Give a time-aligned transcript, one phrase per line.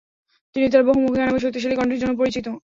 [0.55, 2.45] তিনি তার বহুমুখী গান এবং শক্তিশালী কণ্ঠের জন্য পরিচিত।